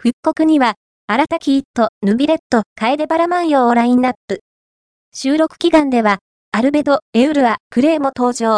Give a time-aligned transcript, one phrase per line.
[0.00, 0.74] 復刻には、
[1.08, 4.42] 新たキイット、ヌビレット、カエデバラマンヨをラインナップ。
[5.12, 6.18] 収録祈願では、
[6.52, 8.56] アルベド、エウルア、クレイも登場。